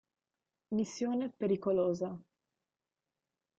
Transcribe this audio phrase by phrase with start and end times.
[0.73, 2.19] Missione pericolosa